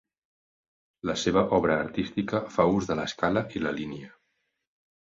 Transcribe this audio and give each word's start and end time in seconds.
La 1.09 1.15
seva 1.25 1.43
obra 1.59 1.77
artística 1.83 2.43
fa 2.57 2.67
ús 2.79 2.91
de 2.93 2.99
l'escala 3.03 3.47
i 3.61 3.67
la 3.69 3.77
línia. 3.79 4.15